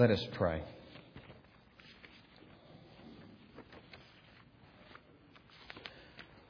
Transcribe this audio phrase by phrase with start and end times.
[0.00, 0.62] Let us pray.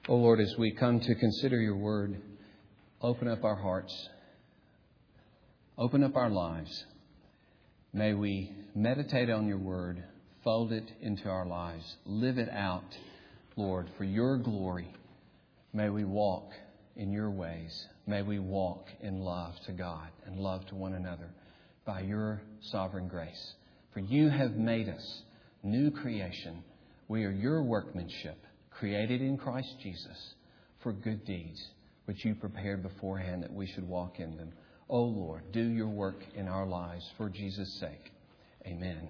[0.08, 2.22] O oh Lord, as we come to consider your word,
[3.02, 4.08] open up our hearts,
[5.76, 6.84] open up our lives.
[7.92, 10.04] May we meditate on your word,
[10.44, 12.96] fold it into our lives, live it out,
[13.56, 14.94] Lord, for your glory.
[15.72, 16.52] May we walk
[16.94, 17.88] in your ways.
[18.06, 21.30] May we walk in love to God and love to one another
[21.84, 23.54] by your sovereign grace.
[23.92, 25.22] For you have made us
[25.62, 26.62] new creation.
[27.08, 28.38] We are your workmanship,
[28.70, 30.34] created in Christ Jesus
[30.82, 31.60] for good deeds,
[32.04, 34.52] which you prepared beforehand that we should walk in them.
[34.88, 38.12] O oh Lord, do your work in our lives for Jesus' sake.
[38.66, 39.08] Amen.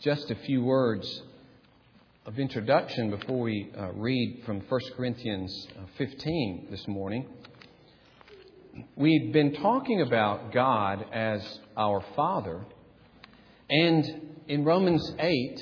[0.00, 1.22] Just a few words
[2.24, 7.26] of introduction before we uh, read from 1 Corinthians uh, 15 this morning.
[8.94, 11.42] We've been talking about God as
[11.76, 12.64] our Father,
[13.68, 14.04] and
[14.46, 15.60] in Romans 8,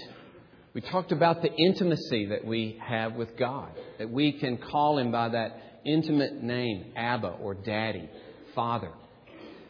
[0.75, 5.11] we talked about the intimacy that we have with God, that we can call Him
[5.11, 8.11] by that intimate name, Abba or Daddy,
[8.55, 8.93] Father.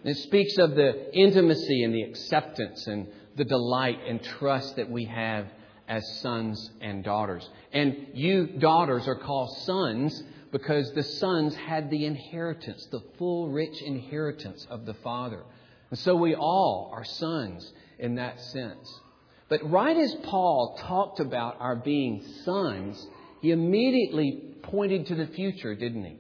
[0.03, 4.91] And it speaks of the intimacy and the acceptance and the delight and trust that
[4.91, 5.47] we have
[5.91, 7.47] as sons and daughters.
[7.73, 13.83] And you daughters are called sons because the sons had the inheritance, the full, rich
[13.83, 15.43] inheritance of the Father.
[15.91, 19.01] And so we all are sons in that sense.
[19.49, 23.05] But right as Paul talked about our being sons,
[23.43, 26.19] he immediately pointed to the future, didn't he?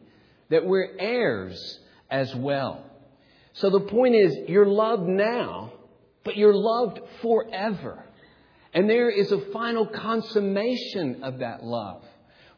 [0.48, 1.78] That we're heirs
[2.10, 2.84] as well.
[3.52, 5.72] So the point is, you're loved now,
[6.24, 8.04] but you're loved forever.
[8.72, 12.04] And there is a final consummation of that love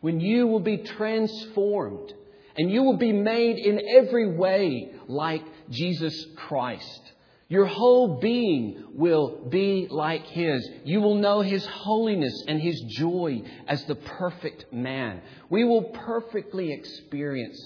[0.01, 2.13] when you will be transformed
[2.57, 7.01] and you will be made in every way like Jesus Christ.
[7.49, 10.67] Your whole being will be like His.
[10.85, 15.21] You will know His holiness and His joy as the perfect man.
[15.51, 17.59] We will perfectly experience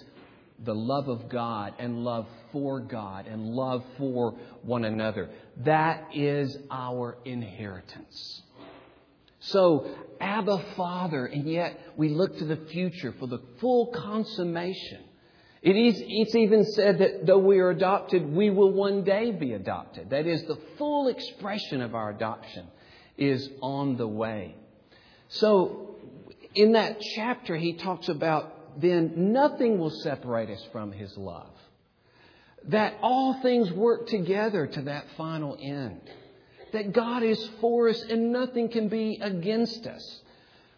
[0.65, 5.31] the love of God and love for God and love for one another.
[5.65, 8.43] That is our inheritance.
[9.41, 9.87] So,
[10.21, 15.05] Abba Father, and yet we look to the future for the full consummation.
[15.63, 19.53] It is, it's even said that though we are adopted, we will one day be
[19.53, 20.11] adopted.
[20.11, 22.67] That is, the full expression of our adoption
[23.19, 24.55] is on the way.
[25.29, 25.97] So,
[26.55, 31.51] in that chapter, he talks about then nothing will separate us from his love
[32.69, 36.01] that all things work together to that final end.
[36.73, 40.21] That God is for us and nothing can be against us.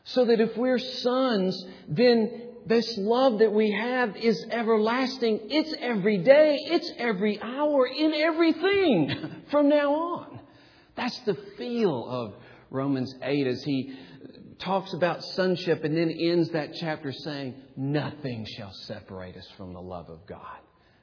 [0.04, 5.40] So that if we're sons, then this love that we have is everlasting.
[5.50, 10.40] It's every day, it's every hour, in everything from now on.
[10.94, 12.34] That's the feel of
[12.70, 13.96] Romans 8 as he
[14.58, 19.80] talks about sonship and then ends that chapter saying, Nothing shall separate us from the
[19.80, 20.58] love of God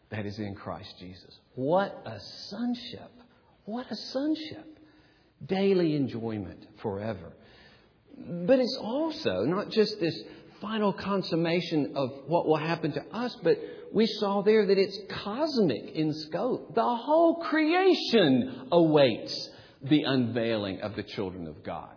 [0.09, 1.39] that is in Christ Jesus.
[1.55, 3.11] What a sonship!
[3.65, 4.79] What a sonship!
[5.45, 7.33] Daily enjoyment forever.
[8.17, 10.17] But it's also not just this
[10.61, 13.57] final consummation of what will happen to us, but
[13.93, 16.73] we saw there that it's cosmic in scope.
[16.75, 19.49] The whole creation awaits
[19.81, 21.94] the unveiling of the children of God.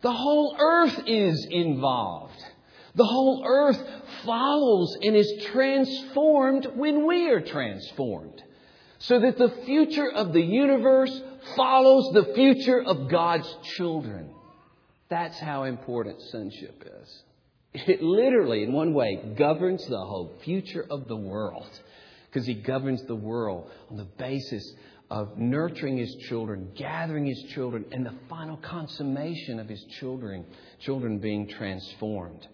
[0.00, 2.38] The whole earth is involved.
[2.94, 3.80] The whole earth
[4.24, 8.42] follows and is transformed when we are transformed.
[8.98, 11.22] So that the future of the universe
[11.56, 14.30] follows the future of God's children.
[15.08, 17.22] That's how important sonship is.
[17.74, 21.68] It literally, in one way, governs the whole future of the world.
[22.26, 24.74] Because He governs the world on the basis
[25.10, 30.44] of nurturing His children, gathering His children, and the final consummation of His children,
[30.80, 32.46] children being transformed.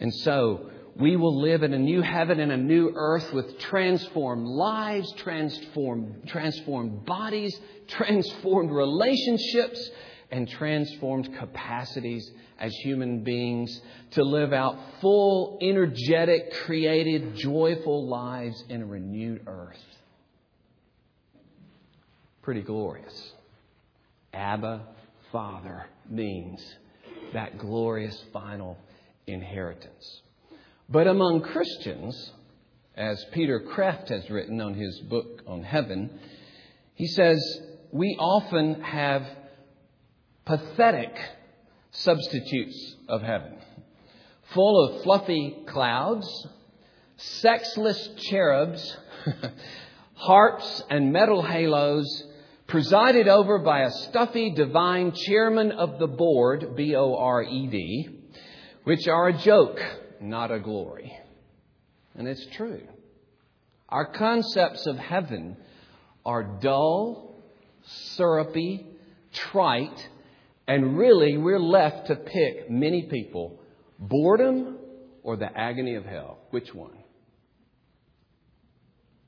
[0.00, 4.46] And so we will live in a new heaven and a new earth with transformed
[4.46, 7.58] lives, transformed, transformed bodies,
[7.88, 9.90] transformed relationships,
[10.30, 18.82] and transformed capacities as human beings to live out full, energetic, creative, joyful lives in
[18.82, 19.80] a renewed earth.
[22.42, 23.32] Pretty glorious.
[24.32, 24.86] Abba,
[25.32, 26.62] Father means
[27.32, 28.78] that glorious final
[29.26, 30.22] inheritance.
[30.88, 32.32] But among Christians,
[32.96, 36.18] as Peter Kreeft has written on his book on heaven,
[36.94, 37.38] he says,
[37.92, 39.26] we often have
[40.44, 41.14] pathetic
[41.90, 43.56] substitutes of heaven,
[44.54, 46.46] full of fluffy clouds,
[47.16, 48.96] sexless cherubs,
[50.14, 52.24] harps and metal halos,
[52.68, 58.08] presided over by a stuffy divine chairman of the board, B O R E D,
[58.84, 59.80] which are a joke,
[60.20, 61.12] not a glory.
[62.14, 62.82] And it's true.
[63.88, 65.56] Our concepts of heaven
[66.26, 67.42] are dull,
[67.84, 68.86] syrupy,
[69.32, 70.08] trite,
[70.66, 73.58] and really we're left to pick many people
[73.98, 74.76] boredom
[75.22, 76.38] or the agony of hell.
[76.50, 76.92] Which one?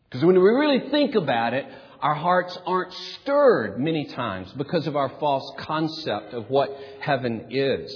[0.04, 1.64] Because when we really think about it,
[2.02, 6.70] our hearts aren't stirred many times because of our false concept of what
[7.00, 7.92] heaven is.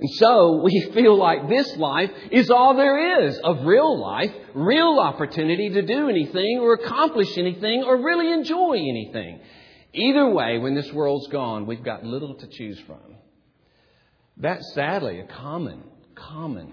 [0.00, 4.98] And so we feel like this life is all there is of real life, real
[4.98, 9.40] opportunity to do anything or accomplish anything or really enjoy anything.
[9.94, 13.16] Either way, when this world's gone, we've got little to choose from.
[14.38, 15.82] That's sadly a common,
[16.14, 16.72] common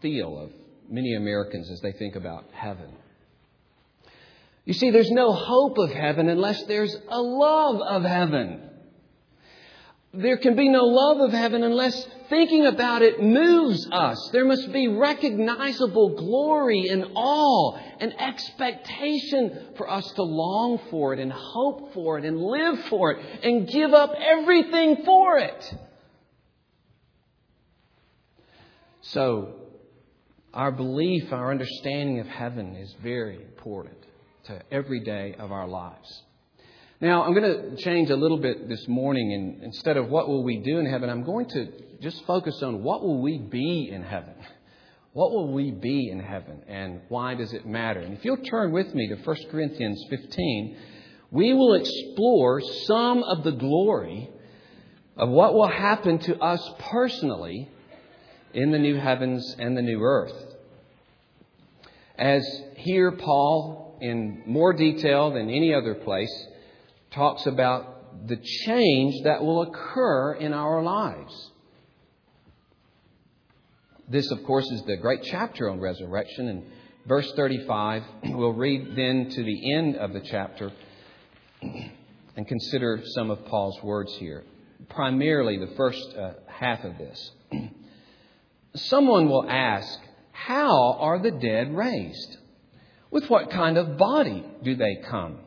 [0.00, 0.50] feel of
[0.88, 2.94] many Americans as they think about heaven.
[4.68, 8.60] You see, there's no hope of heaven unless there's a love of heaven.
[10.12, 14.28] There can be no love of heaven unless thinking about it moves us.
[14.30, 21.18] There must be recognizable glory and awe and expectation for us to long for it
[21.18, 25.74] and hope for it and live for it and give up everything for it.
[29.00, 29.54] So,
[30.52, 34.07] our belief, our understanding of heaven is very important
[34.48, 36.22] to every day of our lives.
[37.00, 40.42] Now, I'm going to change a little bit this morning, and instead of what will
[40.42, 41.68] we do in heaven, I'm going to
[42.00, 44.34] just focus on what will we be in heaven.
[45.12, 48.00] What will we be in heaven, and why does it matter?
[48.00, 50.76] And if you'll turn with me to 1 Corinthians 15,
[51.30, 54.30] we will explore some of the glory
[55.16, 57.68] of what will happen to us personally
[58.54, 60.34] in the new heavens and the new earth.
[62.16, 62.44] As
[62.76, 66.46] here, Paul in more detail than any other place,
[67.10, 71.50] talks about the change that will occur in our lives.
[74.08, 76.48] This, of course, is the great chapter on resurrection.
[76.48, 76.64] And
[77.06, 80.72] verse 35, we'll read then to the end of the chapter
[81.62, 84.44] and consider some of Paul's words here.
[84.88, 87.32] Primarily, the first uh, half of this.
[88.74, 89.98] Someone will ask,
[90.32, 92.38] How are the dead raised?
[93.10, 95.38] With what kind of body do they come?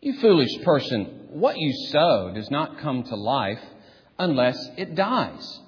[0.00, 3.60] You foolish person, what you sow does not come to life
[4.18, 5.60] unless it dies.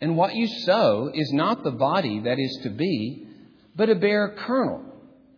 [0.00, 3.26] And what you sow is not the body that is to be,
[3.76, 4.84] but a bare kernel,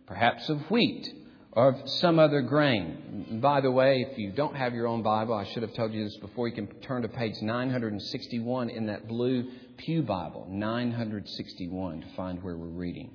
[0.07, 1.07] perhaps of wheat
[1.51, 3.39] or of some other grain.
[3.41, 6.03] By the way, if you don't have your own Bible, I should have told you
[6.03, 12.07] this before, you can turn to page 961 in that blue Pew Bible, 961, to
[12.15, 13.11] find where we're reading.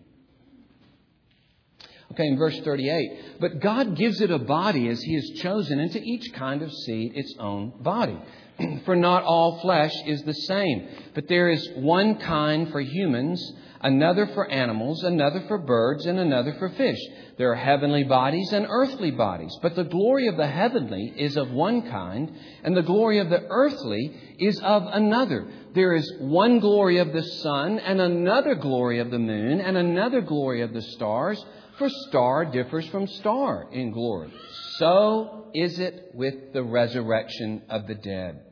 [2.12, 5.92] Okay, in verse 38, but God gives it a body as He has chosen, and
[5.92, 8.18] to each kind of seed its own body.
[8.84, 13.40] for not all flesh is the same, but there is one kind for humans,
[13.80, 16.98] another for animals, another for birds, and another for fish.
[17.38, 21.50] There are heavenly bodies and earthly bodies, but the glory of the heavenly is of
[21.50, 25.48] one kind, and the glory of the earthly is of another.
[25.74, 30.20] There is one glory of the sun, and another glory of the moon, and another
[30.20, 31.42] glory of the stars
[31.80, 34.30] for star differs from star in glory.
[34.76, 38.42] So is it with the resurrection of the dead.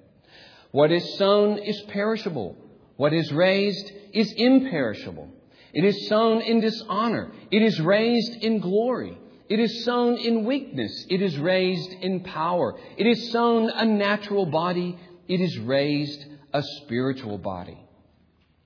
[0.71, 2.57] What is sown is perishable.
[2.97, 5.29] What is raised is imperishable.
[5.75, 7.31] It is sown in dishonor.
[7.51, 9.19] It is raised in glory.
[9.51, 11.07] It is sown in weakness.
[11.11, 12.81] It is raised in power.
[12.97, 14.99] It is sown a natural body.
[15.29, 16.25] It is raised
[16.55, 17.79] a spiritual body.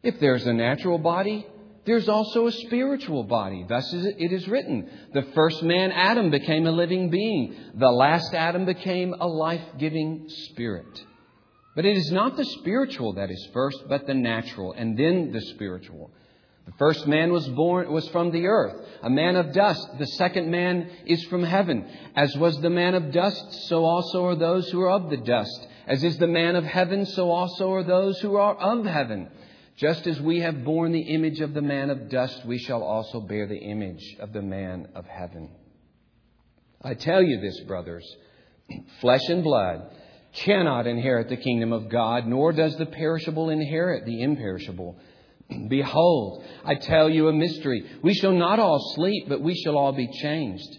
[0.05, 1.47] If there's a natural body,
[1.85, 3.65] there's also a spiritual body.
[3.69, 4.89] Thus it is written.
[5.13, 7.57] The first man, Adam, became a living being.
[7.75, 11.05] The last Adam became a life giving spirit.
[11.75, 15.41] But it is not the spiritual that is first, but the natural, and then the
[15.41, 16.13] spiritual.
[16.67, 19.99] The first man was born was from the earth, a man of dust.
[19.99, 21.85] The second man is from heaven.
[22.15, 25.67] As was the man of dust, so also are those who are of the dust.
[25.89, 29.29] As is the man of heaven, so also are those who are of heaven.
[29.77, 33.21] Just as we have borne the image of the man of dust, we shall also
[33.21, 35.51] bear the image of the man of heaven.
[36.83, 38.05] I tell you this, brothers
[39.01, 39.91] flesh and blood
[40.35, 44.97] cannot inherit the kingdom of God, nor does the perishable inherit the imperishable.
[45.69, 47.85] Behold, I tell you a mystery.
[48.03, 50.79] We shall not all sleep, but we shall all be changed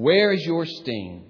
[0.00, 1.24] where is your sting?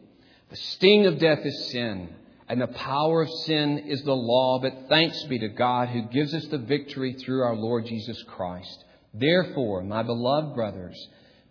[0.48, 2.08] The sting of death is sin,
[2.48, 4.60] and the power of sin is the law.
[4.60, 8.84] But thanks be to God who gives us the victory through our Lord Jesus Christ.
[9.12, 10.96] Therefore, my beloved brothers,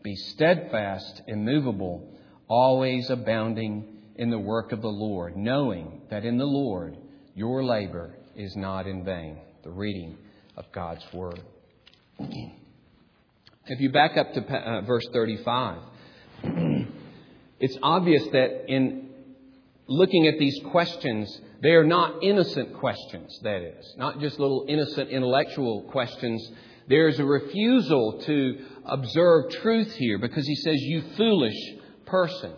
[0.02, 2.10] be steadfast, immovable,
[2.48, 6.98] always abounding in the work of the Lord, knowing that in the Lord
[7.36, 9.40] your labor is not in vain.
[9.64, 10.18] The reading
[10.56, 11.42] of God's Word.
[12.18, 15.80] If you back up to uh, verse 35,
[17.60, 19.10] it's obvious that in
[19.88, 25.10] looking at these questions, they are not innocent questions, that is, not just little innocent
[25.10, 26.50] intellectual questions.
[26.88, 31.58] There's a refusal to observe truth here because he says, You foolish
[32.06, 32.54] person.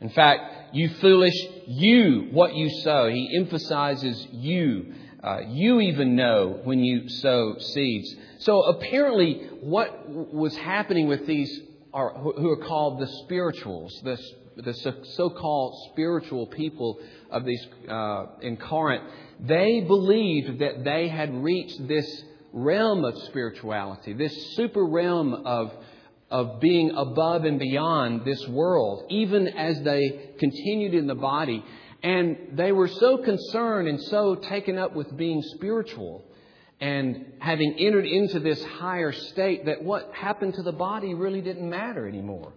[0.00, 1.34] In fact, you foolish,
[1.66, 3.08] you, what you sow.
[3.08, 4.94] He emphasizes you.
[5.22, 8.14] Uh, you even know when you sow seeds.
[8.38, 11.60] So apparently, what was happening with these
[11.92, 14.16] are, who are called the spirituals, the,
[14.62, 14.74] the
[15.14, 16.98] so-called spiritual people
[17.30, 19.04] of these uh, in Corinth,
[19.40, 25.72] they believed that they had reached this realm of spirituality, this super realm of
[26.30, 31.64] of being above and beyond this world, even as they continued in the body.
[32.02, 36.24] And they were so concerned and so taken up with being spiritual
[36.80, 41.68] and having entered into this higher state that what happened to the body really didn't
[41.68, 42.52] matter anymore.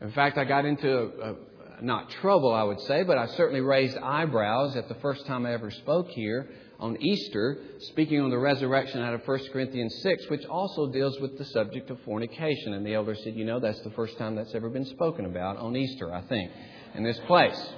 [0.00, 1.36] In fact, I got into a, a,
[1.80, 5.52] not trouble, I would say, but I certainly raised eyebrows at the first time I
[5.52, 6.48] ever spoke here
[6.80, 11.38] on Easter, speaking on the resurrection out of 1 Corinthians 6, which also deals with
[11.38, 12.74] the subject of fornication.
[12.74, 15.58] And the elder said, You know, that's the first time that's ever been spoken about
[15.58, 16.50] on Easter, I think,
[16.96, 17.70] in this place.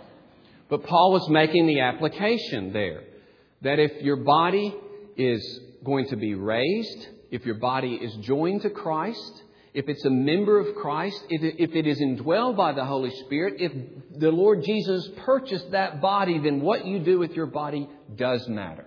[0.70, 3.02] But Paul was making the application there
[3.60, 4.74] that if your body
[5.16, 9.42] is going to be raised, if your body is joined to Christ,
[9.74, 13.72] if it's a member of Christ, if it is indwelled by the Holy Spirit, if
[14.18, 18.86] the Lord Jesus purchased that body, then what you do with your body does matter.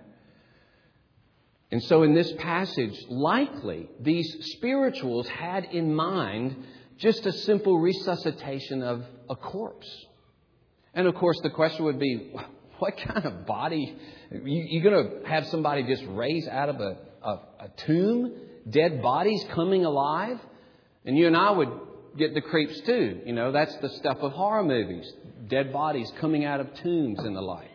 [1.71, 6.55] And so in this passage, likely these spirituals had in mind
[6.97, 9.89] just a simple resuscitation of a corpse.
[10.93, 12.31] And of course, the question would be
[12.79, 13.97] what kind of body?
[14.31, 18.33] You, are going to have somebody just raise out of a, a, a tomb,
[18.69, 20.39] dead bodies coming alive?
[21.05, 21.69] And you and I would
[22.17, 23.21] get the creeps too.
[23.25, 25.11] You know, that's the stuff of horror movies
[25.47, 27.69] dead bodies coming out of tombs and the like.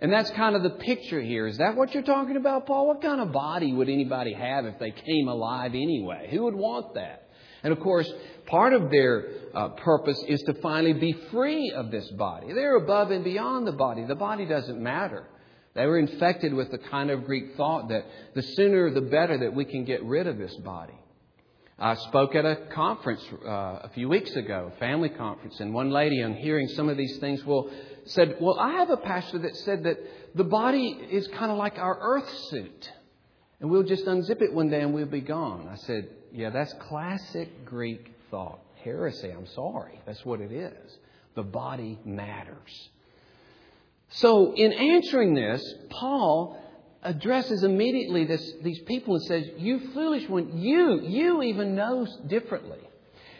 [0.00, 1.46] And that's kind of the picture here.
[1.46, 2.88] Is that what you're talking about, Paul?
[2.88, 6.28] What kind of body would anybody have if they came alive anyway?
[6.30, 7.28] Who would want that?
[7.62, 8.12] And of course,
[8.46, 12.48] part of their uh, purpose is to finally be free of this body.
[12.52, 14.04] They're above and beyond the body.
[14.04, 15.28] The body doesn't matter.
[15.74, 19.54] They were infected with the kind of Greek thought that the sooner the better that
[19.54, 20.94] we can get rid of this body.
[21.78, 25.90] I spoke at a conference uh, a few weeks ago, a family conference, and one
[25.90, 27.70] lady, on hearing some of these things, well,
[28.04, 29.98] said, Well, I have a pastor that said that
[30.36, 32.90] the body is kind of like our earth suit,
[33.60, 35.68] and we'll just unzip it one day and we'll be gone.
[35.68, 38.60] I said, Yeah, that's classic Greek thought.
[38.84, 40.00] Heresy, I'm sorry.
[40.06, 40.98] That's what it is.
[41.34, 42.90] The body matters.
[44.12, 46.58] So, in answering this, Paul
[47.02, 52.78] addresses immediately this, these people and says, You foolish one, you, you even know differently.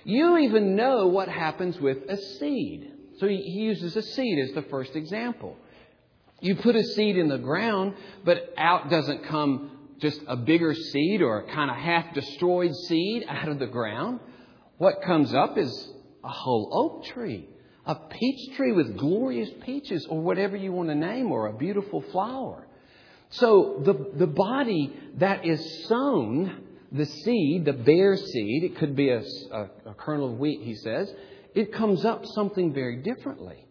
[0.05, 2.91] You even know what happens with a seed.
[3.19, 5.57] So he, he uses a seed as the first example.
[6.41, 11.23] You put a seed in the ground, but out doesn't come just a bigger seed
[11.23, 14.19] or a kind of half destroyed seed out of the ground.
[14.79, 15.93] What comes up is
[16.25, 17.49] a whole oak tree,
[17.87, 22.01] a peach tree with glorious peaches, or whatever you want to name, or a beautiful
[22.13, 22.67] flower.
[23.31, 29.09] So the, the body that is sown, the seed, the bare seed, it could be
[29.09, 31.13] a, a, a kernel of wheat, he says,
[31.55, 33.67] it comes up something very differently.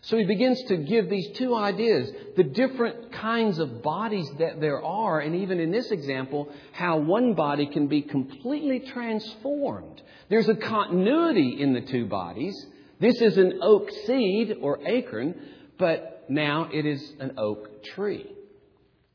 [0.00, 4.82] So he begins to give these two ideas the different kinds of bodies that there
[4.82, 10.02] are, and even in this example, how one body can be completely transformed.
[10.28, 12.54] There's a continuity in the two bodies.
[13.00, 15.34] This is an oak seed or acorn,
[15.78, 18.26] but now it is an oak tree.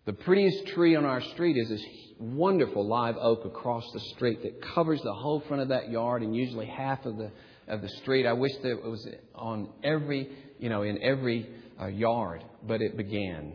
[0.06, 1.86] The prettiest tree on our street is this
[2.20, 6.36] wonderful live oak across the street that covers the whole front of that yard and
[6.36, 7.32] usually half of the
[7.70, 8.26] of the street.
[8.26, 12.98] I wish that it was on every, you know, in every uh, yard, but it
[12.98, 13.54] began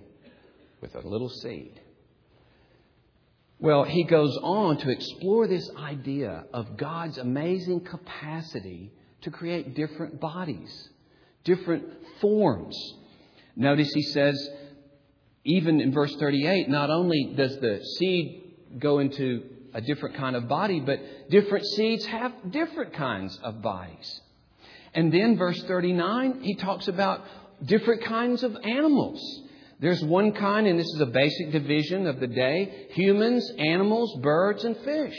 [0.81, 1.81] with a little seed.
[3.59, 8.93] Well, he goes on to explore this idea of God's amazing capacity
[9.25, 10.89] to create different bodies,
[11.45, 11.85] different
[12.21, 12.77] forms.
[13.57, 14.49] Notice he says,
[15.45, 19.43] even in verse 38, not only does the seed go into
[19.75, 21.01] a different kind of body, but
[21.31, 24.21] different seeds have different kinds of bodies.
[24.95, 27.25] And then verse 39, he talks about
[27.65, 29.21] different kinds of animals.
[29.81, 34.65] There's one kind, and this is a basic division of the day humans, animals, birds,
[34.65, 35.19] and fish.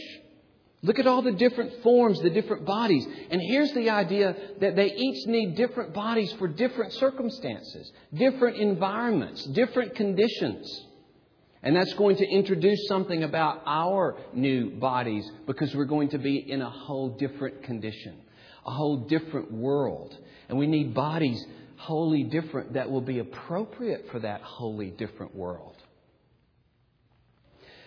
[0.82, 3.08] Look at all the different forms, the different bodies.
[3.32, 9.44] And here's the idea that they each need different bodies for different circumstances, different environments,
[9.46, 10.86] different conditions.
[11.64, 16.38] And that's going to introduce something about our new bodies because we're going to be
[16.38, 18.22] in a whole different condition,
[18.66, 20.16] a whole different world.
[20.48, 21.44] And we need bodies
[21.78, 25.76] wholly different that will be appropriate for that wholly different world.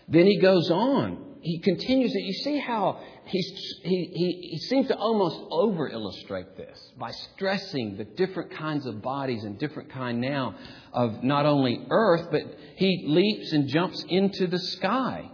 [0.08, 1.27] Then he goes on.
[1.42, 2.22] He continues it.
[2.22, 3.40] You see how he,
[3.82, 9.44] he, he seems to almost over illustrate this by stressing the different kinds of bodies
[9.44, 10.54] and different kind now
[10.92, 12.42] of not only earth, but
[12.76, 15.30] he leaps and jumps into the sky.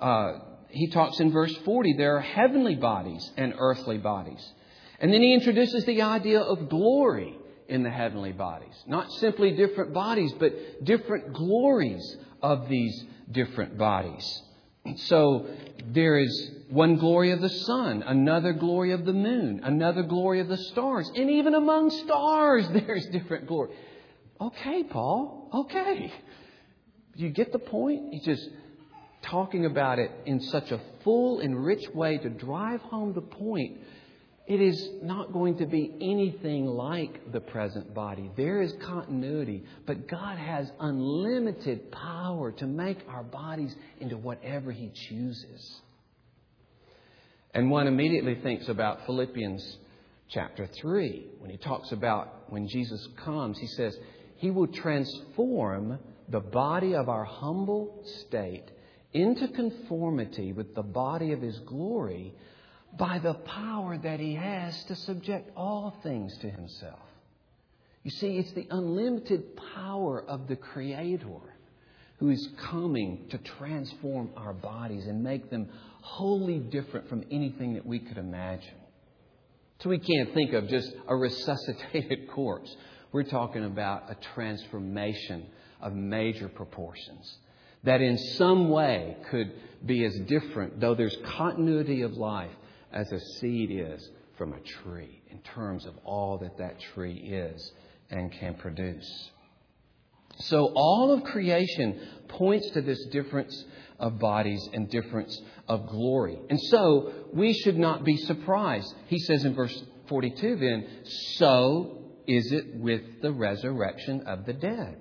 [0.00, 0.32] Uh,
[0.70, 4.44] he talks in verse 40 there are heavenly bodies and earthly bodies.
[5.00, 7.36] And then he introduces the idea of glory
[7.68, 8.74] in the heavenly bodies.
[8.86, 14.42] Not simply different bodies, but different glories of these different bodies.
[14.96, 15.46] So
[15.92, 20.48] there is one glory of the sun, another glory of the moon, another glory of
[20.48, 23.70] the stars, and even among stars there's different glory.
[24.40, 26.12] Okay, Paul, okay.
[27.14, 28.12] You get the point?
[28.12, 28.48] He's just
[29.22, 33.78] talking about it in such a full and rich way to drive home the point
[34.48, 38.30] it is not going to be anything like the present body.
[38.34, 44.90] There is continuity, but God has unlimited power to make our bodies into whatever He
[44.94, 45.82] chooses.
[47.52, 49.78] And one immediately thinks about Philippians
[50.30, 53.96] chapter 3 when he talks about when Jesus comes, he says,
[54.36, 58.70] He will transform the body of our humble state
[59.12, 62.34] into conformity with the body of His glory
[62.96, 67.00] by the power that he has to subject all things to himself.
[68.02, 71.40] You see, it's the unlimited power of the Creator
[72.18, 75.68] who is coming to transform our bodies and make them
[76.00, 78.74] wholly different from anything that we could imagine.
[79.80, 82.74] So we can't think of just a resuscitated corpse.
[83.12, 85.46] We're talking about a transformation
[85.80, 87.38] of major proportions
[87.84, 89.52] that in some way could
[89.86, 92.50] be as different, though there's continuity of life,
[92.92, 97.72] as a seed is from a tree in terms of all that that tree is
[98.10, 99.30] and can produce.
[100.40, 103.64] So all of creation points to this difference
[103.98, 106.38] of bodies and difference of glory.
[106.48, 108.94] And so we should not be surprised.
[109.08, 110.86] He says in verse 42 then,
[111.36, 114.98] so is it with the resurrection of the dead.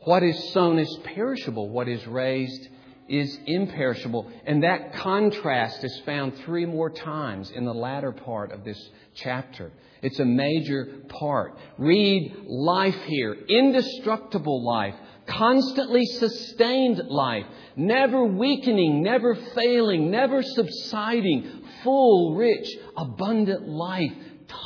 [0.00, 2.68] What is sown is perishable, what is raised
[3.08, 4.30] is imperishable.
[4.46, 9.72] And that contrast is found three more times in the latter part of this chapter.
[10.02, 11.56] It's a major part.
[11.78, 14.94] Read life here indestructible life,
[15.26, 24.12] constantly sustained life, never weakening, never failing, never subsiding, full, rich, abundant life,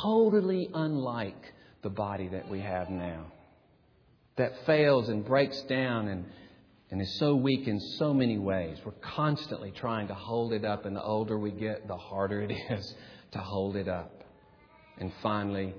[0.01, 3.25] totally unlike the body that we have now.
[4.35, 6.25] That fails and breaks down and
[6.91, 8.79] and is so weak in so many ways.
[8.83, 12.51] We're constantly trying to hold it up, and the older we get, the harder it
[12.69, 12.95] is
[13.31, 14.23] to hold it up.
[14.97, 15.73] And finally,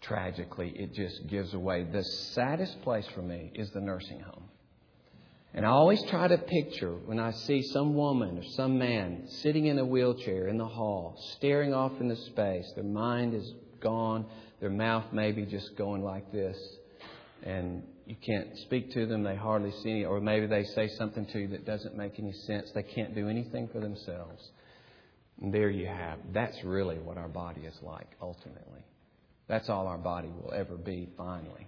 [0.00, 1.84] tragically, it just gives away.
[1.84, 4.44] The saddest place for me is the nursing home.
[5.54, 9.66] And I always try to picture when I see some woman or some man sitting
[9.66, 14.26] in a wheelchair in the hall, staring off into space, their mind is gone,
[14.60, 16.58] their mouth maybe just going like this,
[17.44, 21.26] and you can't speak to them, they hardly see any, or maybe they say something
[21.26, 22.70] to you that doesn't make any sense.
[22.74, 24.50] They can't do anything for themselves.
[25.40, 26.18] And there you have.
[26.32, 28.84] That's really what our body is like, ultimately.
[29.48, 31.66] That's all our body will ever be, finally.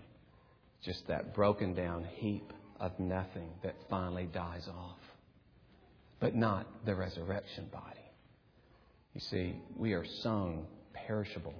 [0.85, 4.99] Just that broken down heap of nothing that finally dies off.
[6.20, 8.01] But not the resurrection body.
[9.14, 11.55] You see, we are sown perishable,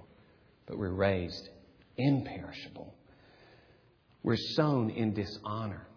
[0.67, 1.49] but we're raised
[1.97, 2.93] imperishable
[4.23, 5.87] we're sown in dishonor.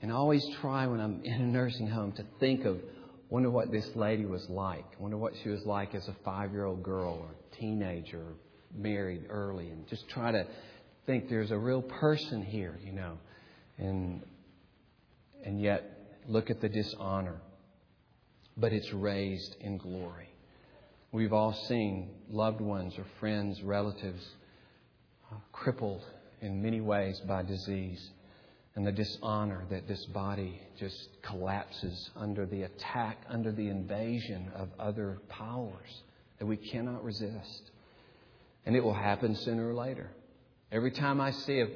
[0.00, 2.78] And I always try when I'm in a nursing home to think of,
[3.30, 4.84] wonder what this lady was like.
[5.00, 8.34] Wonder what she was like as a five year old girl or teenager, or
[8.76, 10.46] married early, and just try to
[11.06, 13.18] think there's a real person here, you know.
[13.78, 14.22] And,
[15.44, 15.84] and yet,
[16.28, 17.40] look at the dishonor
[18.58, 20.28] but it's raised in glory.
[21.12, 24.26] We've all seen loved ones or friends, relatives
[25.32, 26.04] uh, crippled
[26.40, 28.10] in many ways by disease
[28.78, 34.68] and the dishonor that this body just collapses under the attack, under the invasion of
[34.78, 36.02] other powers
[36.38, 37.72] that we cannot resist.
[38.64, 40.12] And it will happen sooner or later.
[40.70, 41.66] Every time I see a,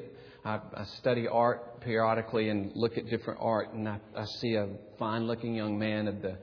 [0.44, 4.68] I, I study art periodically and look at different art, and I, I see a
[4.96, 6.36] fine looking young man of the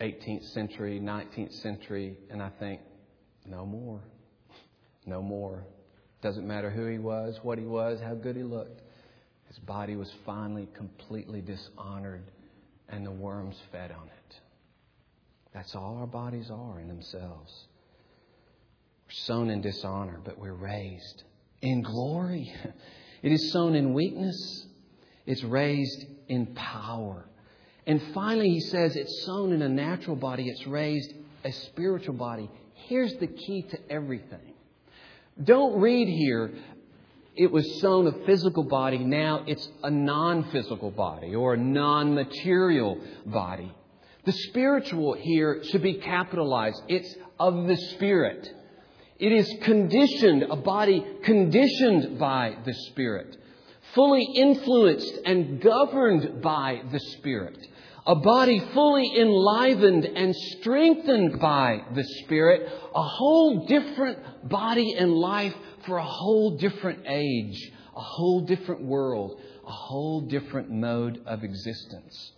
[0.00, 2.80] 18th century, 19th century, and I think,
[3.46, 4.00] no more.
[5.06, 5.64] No more.
[6.24, 8.80] Doesn't matter who he was, what he was, how good he looked.
[9.48, 12.22] His body was finally completely dishonored,
[12.88, 14.40] and the worms fed on it.
[15.52, 17.52] That's all our bodies are in themselves.
[19.06, 21.24] We're sown in dishonor, but we're raised
[21.60, 22.52] in glory.
[23.22, 24.66] It is sown in weakness,
[25.24, 27.24] it's raised in power.
[27.86, 32.50] And finally, he says it's sown in a natural body, it's raised a spiritual body.
[32.74, 34.53] Here's the key to everything.
[35.42, 36.52] Don't read here,
[37.34, 42.14] it was sown a physical body, now it's a non physical body or a non
[42.14, 43.72] material body.
[44.24, 46.80] The spiritual here should be capitalized.
[46.88, 48.48] It's of the Spirit.
[49.18, 53.36] It is conditioned, a body conditioned by the Spirit,
[53.94, 57.58] fully influenced and governed by the Spirit.
[58.06, 62.70] A body fully enlivened and strengthened by the Spirit.
[62.94, 65.54] A whole different body and life
[65.86, 72.32] for a whole different age, a whole different world, a whole different mode of existence.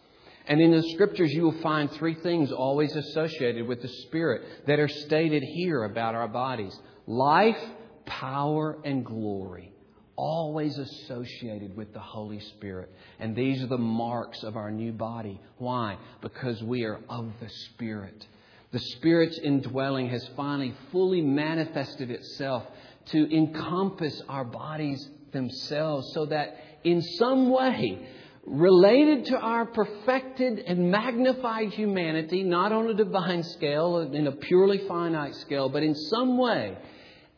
[0.46, 4.78] And in the scriptures, you will find three things always associated with the Spirit that
[4.78, 7.58] are stated here about our bodies life,
[8.04, 9.72] power, and glory.
[10.16, 12.90] Always associated with the Holy Spirit.
[13.18, 15.40] And these are the marks of our new body.
[15.58, 15.98] Why?
[16.22, 18.26] Because we are of the Spirit.
[18.72, 22.64] The Spirit's indwelling has finally fully manifested itself
[23.06, 28.08] to encompass our bodies themselves so that in some way
[28.46, 34.78] related to our perfected and magnified humanity, not on a divine scale, in a purely
[34.86, 36.76] finite scale, but in some way,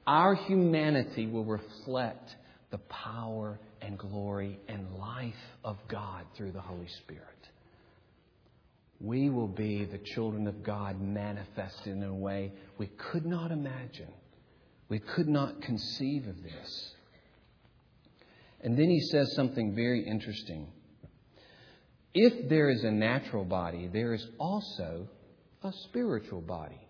[0.07, 2.37] our humanity will reflect
[2.70, 7.24] the power and glory and life of God through the Holy Spirit.
[9.00, 14.12] We will be the children of God manifested in a way we could not imagine.
[14.88, 16.94] We could not conceive of this.
[18.61, 20.66] And then he says something very interesting.
[22.12, 25.09] If there is a natural body, there is also
[25.62, 26.81] a spiritual body.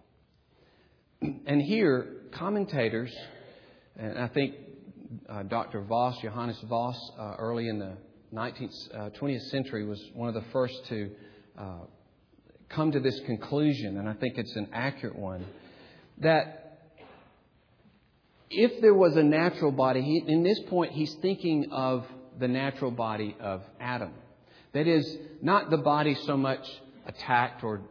[1.47, 3.13] And here, commentators,
[3.97, 4.55] and I think
[5.29, 5.83] uh, Dr.
[5.83, 7.97] Vos, Johannes Vos, uh, early in the
[8.35, 11.11] 19th, uh, 20th century, was one of the first to
[11.59, 11.79] uh,
[12.69, 15.47] come to this conclusion, and I think it's an accurate one,
[16.19, 16.81] that
[18.51, 22.07] if there was a natural body, he, in this point, he's thinking of
[22.39, 24.13] the natural body of Adam.
[24.73, 26.67] That is, not the body so much
[27.07, 27.83] attacked or,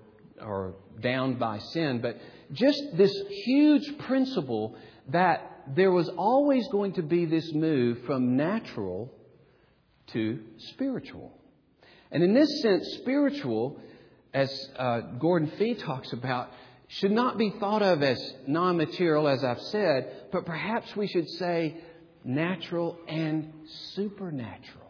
[0.41, 2.17] or downed by sin, but
[2.53, 3.11] just this
[3.45, 4.75] huge principle
[5.09, 9.13] that there was always going to be this move from natural
[10.07, 11.31] to spiritual.
[12.11, 13.79] And in this sense, spiritual,
[14.33, 16.51] as uh, Gordon Fee talks about,
[16.87, 21.27] should not be thought of as non material, as I've said, but perhaps we should
[21.31, 21.77] say
[22.23, 23.51] natural and
[23.93, 24.87] supernatural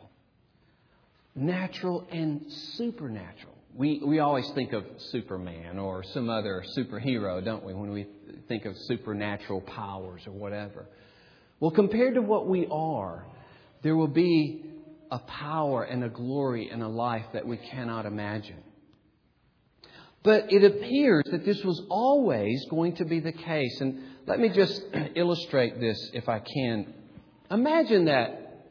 [1.38, 3.57] natural and supernatural.
[3.78, 8.08] We, we always think of Superman or some other superhero, don't we, when we
[8.48, 10.88] think of supernatural powers or whatever.
[11.60, 13.28] Well, compared to what we are,
[13.84, 14.66] there will be
[15.12, 18.64] a power and a glory and a life that we cannot imagine.
[20.24, 23.80] But it appears that this was always going to be the case.
[23.80, 24.82] And let me just
[25.16, 26.96] illustrate this if I can.
[27.52, 28.66] Imagine that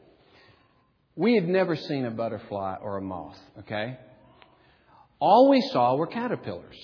[1.15, 3.97] we had never seen a butterfly or a moth, okay?
[5.19, 6.77] All we saw were caterpillars.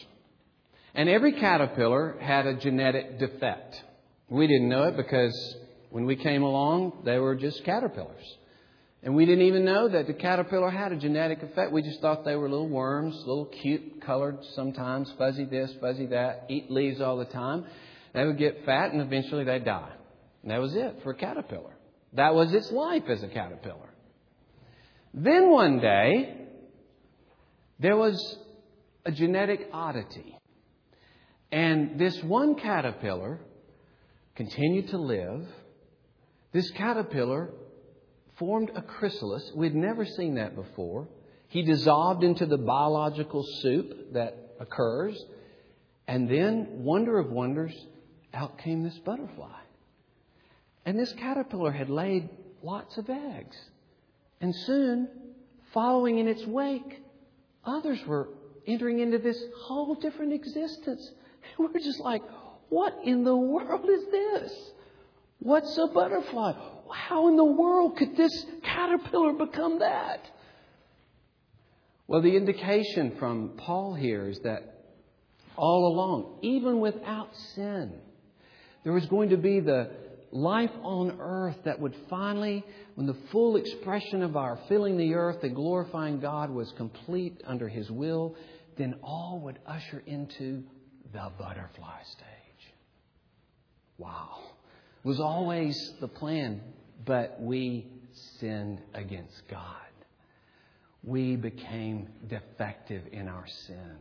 [0.95, 3.81] And every caterpillar had a genetic defect.
[4.29, 5.57] We didn't know it because
[5.89, 8.37] when we came along, they were just caterpillars.
[9.03, 11.71] And we didn't even know that the caterpillar had a genetic effect.
[11.71, 16.45] We just thought they were little worms, little cute colored sometimes, fuzzy this, fuzzy that,
[16.49, 17.65] eat leaves all the time.
[18.13, 19.91] They would get fat and eventually they'd die.
[20.41, 21.75] And that was it for a caterpillar.
[22.13, 23.89] That was its life as a caterpillar.
[25.13, 26.42] Then one day,
[27.79, 28.37] there was
[29.05, 30.37] a genetic oddity.
[31.51, 33.39] And this one caterpillar
[34.35, 35.45] continued to live.
[36.51, 37.51] This caterpillar
[38.37, 39.51] formed a chrysalis.
[39.55, 41.07] We'd never seen that before.
[41.49, 45.23] He dissolved into the biological soup that occurs.
[46.07, 47.73] And then, wonder of wonders,
[48.33, 49.59] out came this butterfly.
[50.85, 52.29] And this caterpillar had laid
[52.63, 53.55] lots of eggs.
[54.41, 55.07] And soon,
[55.73, 57.02] following in its wake,
[57.65, 58.29] others were
[58.67, 61.11] entering into this whole different existence.
[61.57, 62.21] And we're just like,
[62.69, 64.71] what in the world is this?
[65.39, 66.53] What's a butterfly?
[66.91, 70.21] How in the world could this caterpillar become that?
[72.07, 74.73] Well, the indication from Paul here is that
[75.55, 77.93] all along, even without sin,
[78.83, 79.89] there was going to be the
[80.33, 82.65] life on earth that would finally,
[82.95, 87.69] when the full expression of our filling the earth and glorifying God was complete under
[87.69, 88.35] His will,
[88.77, 90.63] then all would usher into
[91.13, 92.73] the butterfly stage.
[93.97, 94.39] Wow.
[95.03, 96.61] It was always the plan,
[97.05, 97.87] but we
[98.39, 99.59] sinned against God.
[101.03, 103.97] We became defective in our sin.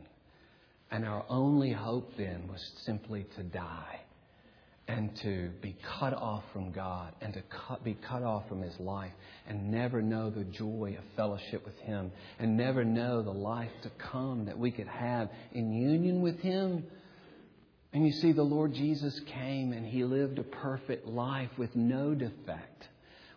[0.90, 4.00] And our only hope then was simply to die
[4.92, 8.78] and to be cut off from God and to cut, be cut off from His
[8.78, 9.12] life
[9.48, 13.90] and never know the joy of fellowship with Him and never know the life to
[13.96, 16.84] come that we could have in union with Him.
[17.94, 22.14] And you see, the Lord Jesus came and He lived a perfect life with no
[22.14, 22.86] defect,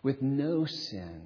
[0.02, 1.22] with no sin.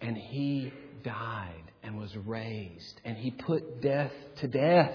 [0.00, 0.72] And He
[1.04, 2.98] died and was raised.
[3.04, 4.94] And He put death to death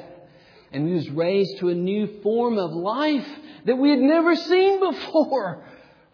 [0.76, 3.28] and he was raised to a new form of life
[3.66, 5.64] that we had never seen before.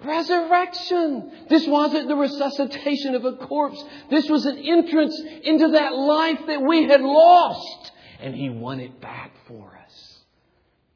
[0.04, 1.32] Resurrection.
[1.50, 3.84] This wasn't the resuscitation of a corpse.
[4.10, 7.92] This was an entrance into that life that we had lost.
[8.20, 10.20] And he won it back for us.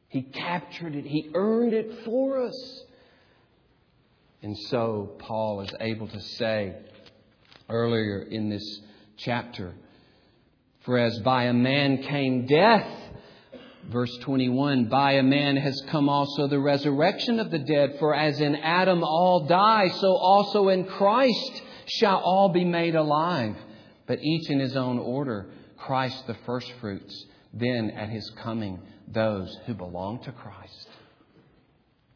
[0.10, 1.06] He captured it.
[1.06, 2.84] He earned it for us.
[4.42, 6.76] And so Paul is able to say
[7.68, 8.82] earlier in this
[9.18, 9.74] chapter,
[10.82, 13.05] For as by a man came death,
[13.90, 18.40] Verse 21 By a man has come also the resurrection of the dead, for as
[18.40, 23.56] in Adam all die, so also in Christ shall all be made alive,
[24.08, 25.48] but each in his own order.
[25.78, 30.90] Christ the firstfruits, then at his coming, those who belong to Christ.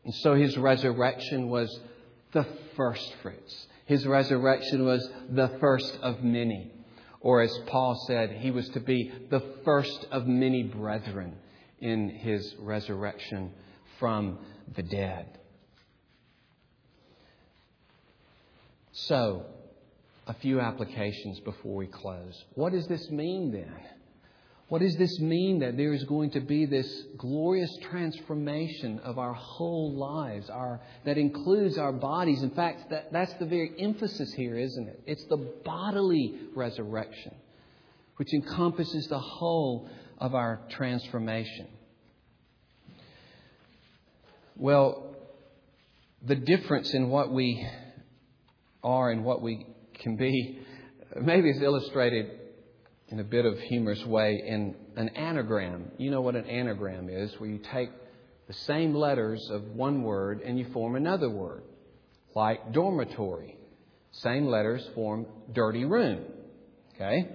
[0.05, 1.79] And so his resurrection was
[2.31, 3.67] the firstfruits.
[3.85, 6.71] His resurrection was the first of many.
[7.21, 11.35] Or as Paul said, he was to be the first of many brethren
[11.81, 13.51] in his resurrection
[13.99, 14.39] from
[14.75, 15.39] the dead.
[18.91, 19.45] So,
[20.27, 22.43] a few applications before we close.
[22.55, 23.73] What does this mean then?
[24.69, 29.33] What does this mean that there is going to be this glorious transformation of our
[29.33, 32.43] whole lives, our, that includes our bodies?
[32.43, 35.01] In fact, that, that's the very emphasis here, isn't it?
[35.07, 37.33] It's the bodily resurrection,
[38.17, 41.67] which encompasses the whole of our transformation?
[44.55, 45.15] Well,
[46.21, 47.65] the difference in what we
[48.83, 50.59] are and what we can be
[51.19, 52.31] maybe is illustrated
[53.07, 55.91] in a bit of humorous way in an anagram.
[55.97, 57.89] You know what an anagram is, where you take
[58.47, 61.63] the same letters of one word and you form another word,
[62.35, 63.57] like dormitory.
[64.11, 66.23] Same letters form dirty room.
[66.95, 67.29] Okay?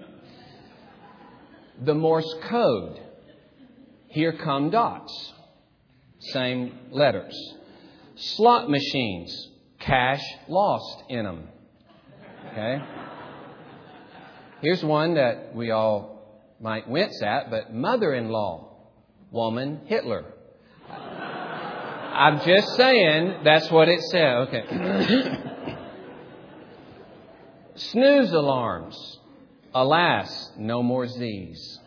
[1.83, 3.01] The Morse code.
[4.09, 5.33] Here come dots.
[6.19, 7.35] Same letters.
[8.17, 9.51] Slot machines.
[9.81, 11.49] Cash lost in them.
[12.53, 12.79] Okay?
[14.63, 16.15] Here's one that we all
[16.61, 18.77] might wince at, but mother in law,
[19.31, 20.25] woman Hitler.
[20.89, 24.37] I'm just saying that's what it said.
[24.49, 25.39] Okay.
[27.75, 29.19] Snooze alarms.
[29.75, 31.81] Alas, no more Z's.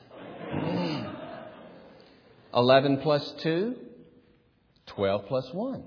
[2.53, 3.75] 11 plus 2,
[4.87, 5.83] 12 plus 1.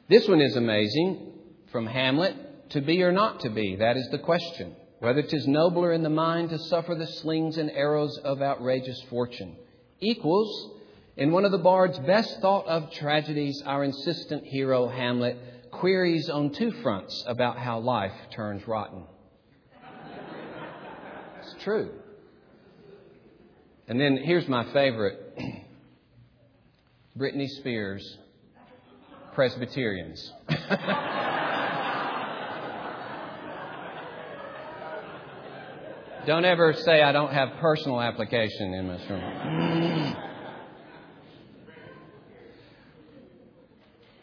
[0.08, 1.32] this one is amazing.
[1.70, 4.74] From Hamlet, to be or not to be, that is the question.
[5.00, 9.56] Whether 'tis nobler in the mind to suffer the slings and arrows of outrageous fortune.
[10.00, 10.70] Equals,
[11.18, 15.36] in one of the bard's best thought of tragedies, our insistent hero, Hamlet,
[15.70, 19.04] queries on two fronts about how life turns rotten
[21.62, 21.90] true.
[23.86, 25.38] And then here's my favorite
[27.18, 28.18] Britney Spears,
[29.34, 30.32] Presbyterians.
[36.26, 40.16] don't ever say I don't have personal application in my sermon.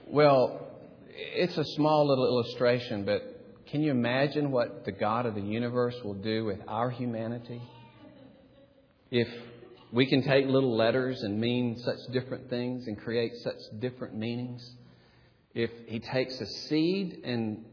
[0.08, 0.68] well,
[1.16, 3.31] it's a small little illustration, but
[3.72, 7.62] can you imagine what the God of the universe will do with our humanity?
[9.10, 9.30] If
[9.94, 14.76] we can take little letters and mean such different things and create such different meanings.
[15.54, 17.64] If He takes a seed and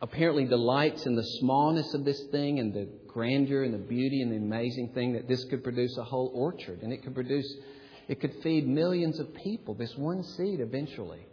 [0.00, 4.32] apparently delights in the smallness of this thing and the grandeur and the beauty and
[4.32, 7.56] the amazing thing that this could produce a whole orchard and it could produce,
[8.08, 11.24] it could feed millions of people, this one seed eventually.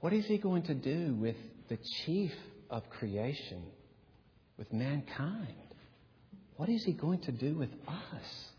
[0.00, 1.36] What is He going to do with
[1.68, 2.32] the chief
[2.70, 3.62] of creation,
[4.56, 5.54] with mankind?
[6.56, 8.50] What is He going to do with us?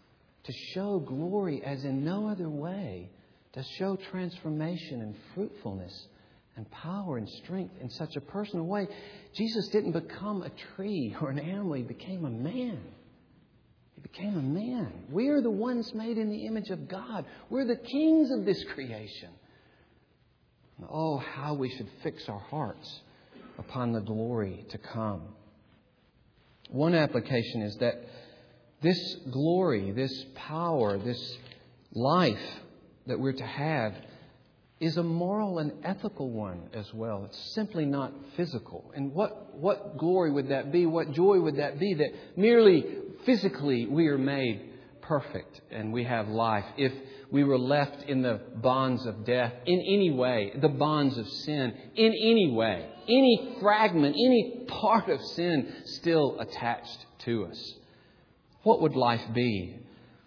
[0.46, 3.10] To show glory as in no other way,
[3.54, 6.08] to show transformation and fruitfulness
[6.56, 8.88] and power and strength in such a personal way.
[9.36, 12.80] Jesus didn't become a tree or an animal, He became a man.
[13.96, 14.92] He became a man.
[15.12, 17.26] We are the ones made in the image of God.
[17.50, 19.30] We're the kings of this creation.
[20.90, 23.02] Oh, how we should fix our hearts
[23.60, 25.22] upon the glory to come.
[26.70, 27.96] One application is that
[28.82, 31.38] this glory, this power, this
[31.94, 32.40] life
[33.08, 33.94] that we're to have
[34.80, 37.26] is a moral and ethical one as well.
[37.26, 38.92] It's simply not physical.
[38.96, 40.86] And what, what glory would that be?
[40.86, 42.86] What joy would that be that merely
[43.26, 44.70] physically we are made
[45.02, 46.66] perfect and we have life?
[46.78, 46.94] If
[47.32, 51.74] we were left in the bonds of death in any way, the bonds of sin
[51.96, 57.74] in any way, any fragment, any part of sin still attached to us.
[58.64, 59.80] What would life be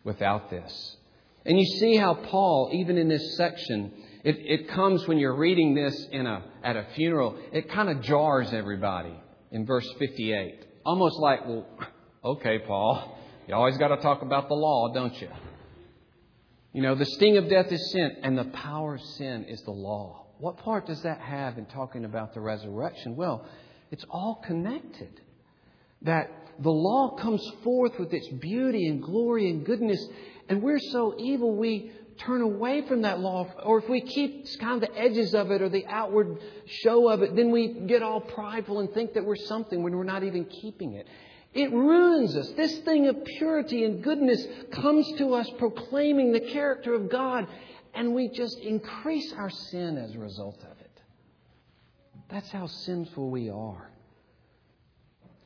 [0.05, 0.97] without this?
[1.45, 3.93] And you see how Paul, even in this section,
[4.25, 8.01] it, it comes when you're reading this in a, at a funeral, it kind of
[8.03, 9.15] jars everybody
[9.51, 10.67] in verse 58.
[10.87, 11.67] Almost like, well,
[12.25, 15.29] okay, Paul, you always got to talk about the law, don't you?
[16.73, 19.73] You know, the sting of death is sin, and the power of sin is the
[19.73, 20.25] law.
[20.39, 23.15] What part does that have in talking about the resurrection?
[23.15, 23.47] Well,
[23.91, 25.21] it's all connected.
[26.01, 30.03] That the law comes forth with its beauty and glory and goodness,
[30.49, 34.83] and we're so evil we turn away from that law, or if we keep kind
[34.83, 38.21] of the edges of it or the outward show of it, then we get all
[38.21, 41.07] prideful and think that we're something when we're not even keeping it.
[41.55, 42.49] It ruins us.
[42.57, 47.47] This thing of purity and goodness comes to us proclaiming the character of God,
[47.95, 51.01] and we just increase our sin as a result of it.
[52.31, 53.91] That's how sinful we are.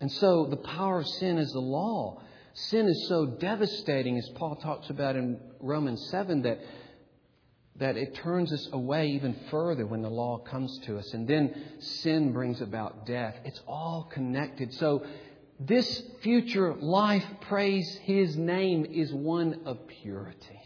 [0.01, 2.23] And so the power of sin is the law.
[2.55, 6.61] Sin is so devastating, as Paul talks about in Romans 7, that,
[7.77, 11.13] that it turns us away even further when the law comes to us.
[11.13, 13.35] And then sin brings about death.
[13.45, 14.73] It's all connected.
[14.75, 15.05] So
[15.59, 20.61] this future life, praise His name, is one of purity.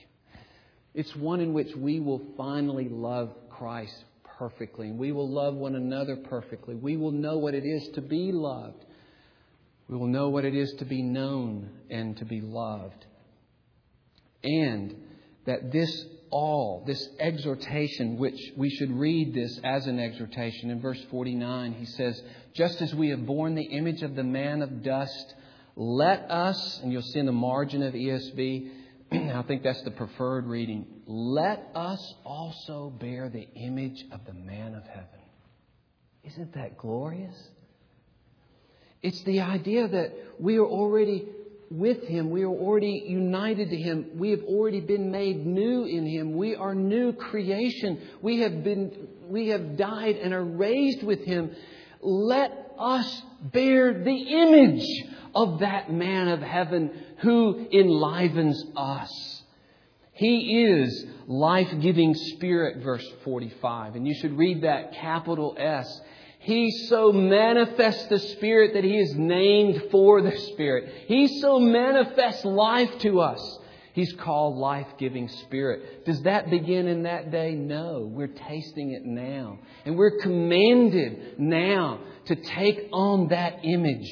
[0.95, 4.05] It's one in which we will finally love Christ
[4.39, 6.75] perfectly, and we will love one another perfectly.
[6.75, 8.85] We will know what it is to be loved.
[9.89, 13.07] We will know what it is to be known and to be loved.
[14.43, 14.97] And
[15.47, 20.71] that this all, this exhortation, which we should read this as an exhortation.
[20.71, 22.23] In verse 49, he says,
[22.55, 25.35] Just as we have borne the image of the man of dust,
[25.77, 28.71] let us, and you'll see in the margin of ESV,
[29.13, 34.75] I think that's the preferred reading, let us also bear the image of the man
[34.75, 35.07] of heaven.
[36.23, 37.37] Isn't that glorious?
[39.03, 41.27] It's the idea that we are already
[41.71, 42.31] with Him.
[42.31, 44.11] We are already united to Him.
[44.17, 46.37] We have already been made new in Him.
[46.37, 48.01] We are new creation.
[48.21, 51.55] We have been, we have died and are raised with Him.
[52.03, 54.87] Let us bear the image
[55.35, 59.43] of that man of heaven who enlivens us.
[60.13, 63.95] He is life giving spirit, verse 45.
[63.95, 66.01] And you should read that capital S.
[66.41, 71.05] He so manifests the Spirit that He is named for the Spirit.
[71.07, 73.59] He so manifests life to us.
[73.93, 76.07] He's called life giving Spirit.
[76.07, 77.55] Does that begin in that day?
[77.55, 78.09] No.
[78.11, 79.59] We're tasting it now.
[79.85, 84.09] And we're commanded now to take on that image,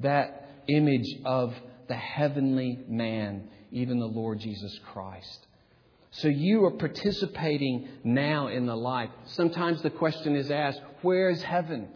[0.00, 1.54] that image of
[1.86, 5.47] the heavenly man, even the Lord Jesus Christ.
[6.18, 9.10] So you are participating now in the life.
[9.26, 11.88] Sometimes the question is asked, where is heaven?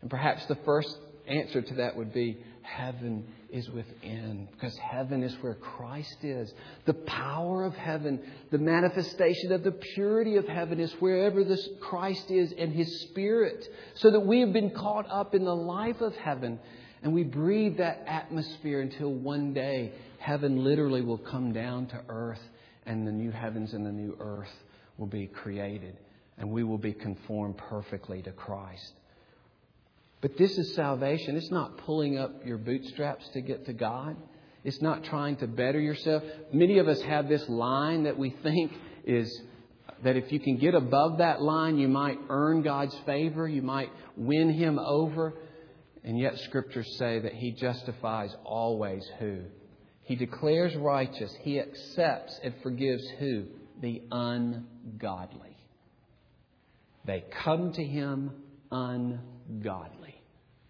[0.00, 0.98] And perhaps the first
[1.28, 6.52] answer to that would be, heaven is within, because heaven is where Christ is.
[6.86, 12.32] The power of heaven, the manifestation of the purity of heaven is wherever this Christ
[12.32, 16.16] is and His Spirit, so that we have been caught up in the life of
[16.16, 16.58] heaven
[17.04, 22.40] and we breathe that atmosphere until one day heaven literally will come down to earth
[22.86, 24.52] and the new heavens and the new earth
[24.98, 25.96] will be created,
[26.38, 28.92] and we will be conformed perfectly to Christ.
[30.20, 31.36] But this is salvation.
[31.36, 34.16] It's not pulling up your bootstraps to get to God.
[34.62, 36.22] It's not trying to better yourself.
[36.52, 38.72] Many of us have this line that we think
[39.04, 39.42] is
[40.02, 43.90] that if you can get above that line, you might earn God's favor, you might
[44.16, 45.34] win Him over.
[46.02, 49.40] And yet, scriptures say that He justifies always who?
[50.04, 51.34] He declares righteous.
[51.40, 53.44] He accepts and forgives who?
[53.80, 55.56] The ungodly.
[57.06, 58.30] They come to Him
[58.70, 60.22] ungodly.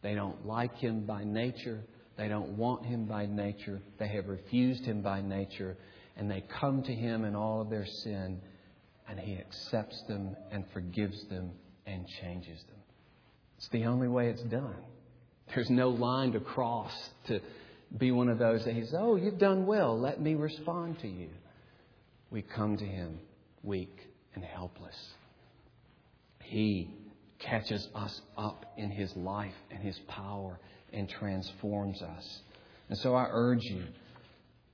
[0.02, 1.80] They don't like Him by nature.
[2.16, 3.80] They don't want Him by nature.
[3.98, 5.76] They have refused Him by nature.
[6.16, 8.40] And they come to Him in all of their sin.
[9.08, 11.50] And He accepts them and forgives them
[11.86, 12.78] and changes them.
[13.58, 14.76] It's the only way it's done.
[15.54, 16.92] There's no line to cross
[17.26, 17.40] to
[17.98, 19.98] be one of those that He says, Oh, you've done well.
[19.98, 21.28] Let me respond to you.
[22.30, 23.18] We come to Him
[23.62, 23.96] weak
[24.34, 24.96] and helpless.
[26.42, 26.90] He
[27.38, 30.58] catches us up in His life and His power
[30.92, 32.40] and transforms us.
[32.88, 33.84] And so I urge you,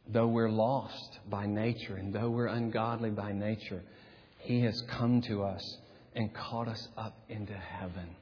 [0.09, 3.83] though we're lost by nature and though we're ungodly by nature,
[4.39, 5.79] He has come to us
[6.15, 8.17] and caught us up into heaven.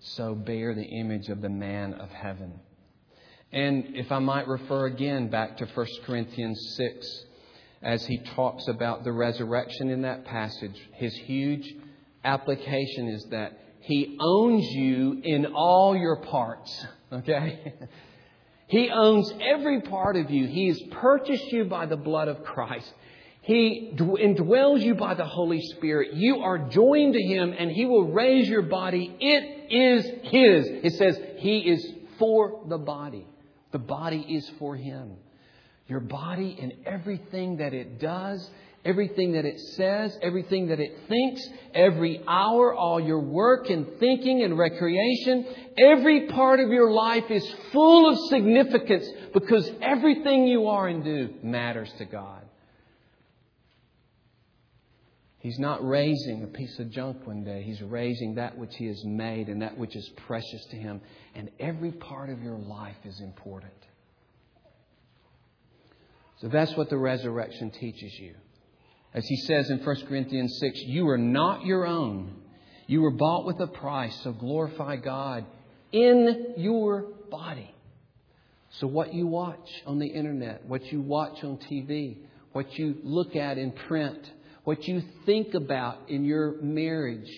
[0.00, 2.60] So bear the image of the man of heaven.
[3.52, 7.24] And if I might refer again back to 1 Corinthians 6,
[7.82, 11.66] as he talks about the resurrection in that passage, his huge
[12.22, 16.86] application is that he owns you in all your parts.
[17.12, 17.74] Okay?
[18.68, 20.46] He owns every part of you.
[20.46, 22.88] He has purchased you by the blood of Christ.
[23.42, 26.14] He indwells you by the Holy Spirit.
[26.14, 29.12] You are joined to Him and He will raise your body.
[29.18, 30.66] It is His.
[30.84, 31.84] It says He is
[32.20, 33.26] for the body.
[33.72, 35.16] The body is for Him.
[35.86, 38.48] Your body and everything that it does
[38.84, 44.42] everything that it says, everything that it thinks, every hour, all your work and thinking
[44.42, 45.46] and recreation,
[45.76, 51.34] every part of your life is full of significance because everything you are and do
[51.42, 52.42] matters to God.
[55.40, 57.62] He's not raising a piece of junk one day.
[57.62, 61.00] He's raising that which He has made and that which is precious to Him.
[61.34, 63.72] And every part of your life is important.
[66.40, 68.34] So that's what the resurrection teaches you.
[69.12, 72.36] As he says in 1 Corinthians 6, you are not your own.
[72.86, 75.44] You were bought with a price, so glorify God
[75.92, 77.74] in your body.
[78.74, 82.18] So, what you watch on the internet, what you watch on TV,
[82.52, 84.30] what you look at in print,
[84.64, 87.30] what you think about in your marriage,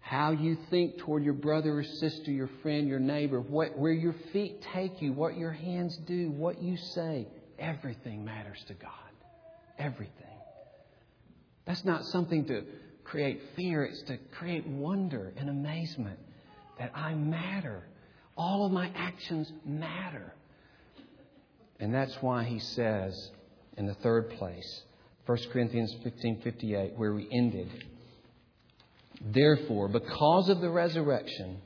[0.00, 4.14] how you think toward your brother or sister, your friend, your neighbor, what, where your
[4.32, 8.92] feet take you, what your hands do, what you say, everything matters to God
[9.78, 10.12] everything.
[11.64, 12.64] That's not something to
[13.04, 16.18] create fear, it's to create wonder and amazement
[16.78, 17.84] that I matter.
[18.36, 20.34] All of my actions matter.
[21.80, 23.30] And that's why he says
[23.76, 24.82] in the third place,
[25.28, 27.68] 1 Corinthians 15:58 where we ended,
[29.20, 31.58] therefore because of the resurrection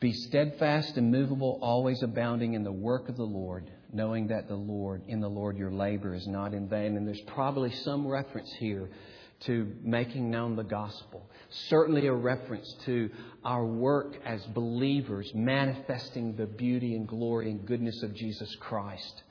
[0.00, 4.56] be steadfast and movable always abounding in the work of the Lord knowing that the
[4.56, 6.96] Lord, in the Lord, your labor is not in vain.
[6.96, 8.88] And there's probably some reference here
[9.40, 11.28] to making known the gospel.
[11.68, 13.10] Certainly a reference to
[13.44, 19.22] our work as believers, manifesting the beauty and glory and goodness of Jesus Christ.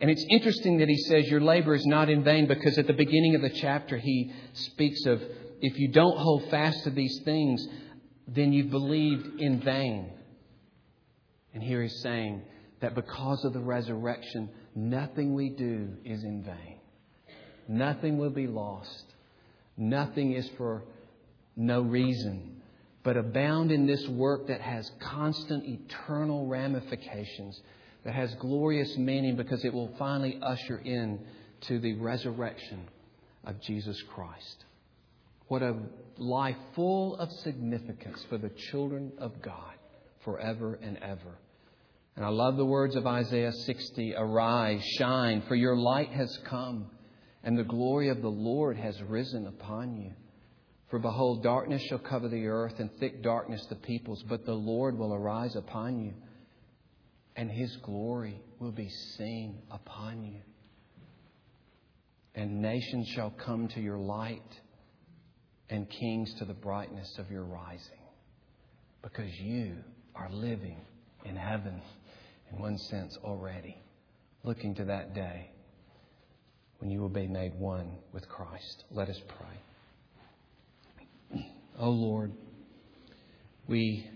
[0.00, 2.92] And it's interesting that he says your labor is not in vain because at the
[2.92, 5.22] beginning of the chapter he speaks of
[5.60, 7.66] if you don't hold fast to these things,
[8.26, 10.10] then you've believed in vain.
[11.52, 12.42] And here he's saying,
[12.80, 16.78] that because of the resurrection, nothing we do is in vain.
[17.68, 19.04] Nothing will be lost.
[19.76, 20.82] Nothing is for
[21.56, 22.62] no reason,
[23.02, 27.60] but abound in this work that has constant eternal ramifications,
[28.04, 31.20] that has glorious meaning because it will finally usher in
[31.62, 32.88] to the resurrection
[33.44, 34.64] of Jesus Christ.
[35.48, 35.76] What a
[36.16, 39.74] life full of significance for the children of God
[40.24, 41.38] forever and ever.
[42.16, 46.86] And I love the words of Isaiah 60 Arise, shine, for your light has come,
[47.42, 50.12] and the glory of the Lord has risen upon you.
[50.90, 54.98] For behold, darkness shall cover the earth, and thick darkness the peoples, but the Lord
[54.98, 56.12] will arise upon you,
[57.36, 60.40] and his glory will be seen upon you.
[62.34, 64.60] And nations shall come to your light,
[65.68, 67.98] and kings to the brightness of your rising,
[69.02, 69.76] because you
[70.14, 70.80] are living
[71.24, 71.80] in heaven
[72.50, 73.76] in one sense already,
[74.42, 75.50] looking to that day
[76.78, 78.84] when you will be made one with Christ.
[78.90, 79.46] Let us pray.
[81.78, 82.32] Oh Lord,
[83.66, 84.06] we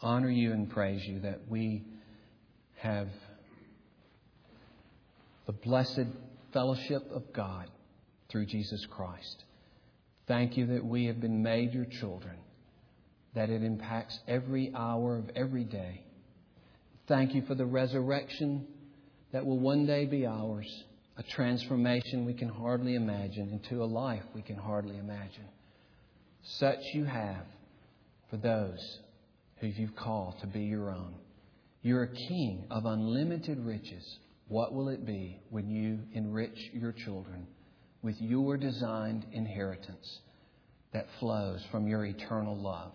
[0.00, 1.82] honor you and praise you that we
[2.78, 3.08] have
[5.46, 6.06] the blessed
[6.52, 7.68] fellowship of God
[8.28, 9.44] through Jesus Christ.
[10.26, 12.36] Thank you that we have been made your children,
[13.34, 16.02] that it impacts every hour of every day.
[17.06, 18.66] Thank you for the resurrection
[19.32, 20.84] that will one day be ours,
[21.16, 25.48] a transformation we can hardly imagine into a life we can hardly imagine.
[26.42, 27.44] Such you have
[28.30, 28.98] for those
[29.56, 31.14] who you've called to be your own.
[31.82, 34.18] You're a king of unlimited riches.
[34.48, 37.46] What will it be when you enrich your children
[38.02, 40.20] with your designed inheritance
[40.92, 42.92] that flows from your eternal love?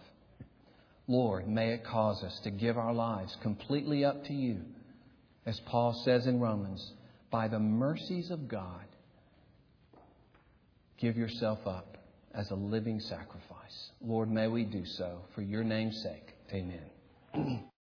[1.07, 4.61] Lord, may it cause us to give our lives completely up to you.
[5.45, 6.93] As Paul says in Romans,
[7.29, 8.85] by the mercies of God,
[10.97, 11.97] give yourself up
[12.33, 13.91] as a living sacrifice.
[14.01, 16.33] Lord, may we do so for your name's sake.
[16.53, 17.63] Amen.